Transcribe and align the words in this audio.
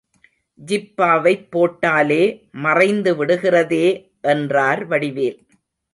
ஜிப்பாவைப் 0.59 1.43
போட்டாலே 1.51 2.23
மறைந்துவிடுகிறதே 2.63 3.85
என்றார் 4.21 4.87
வடிவேல். 4.87 5.39